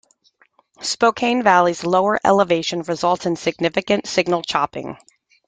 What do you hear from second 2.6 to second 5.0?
results in significant signal chopping.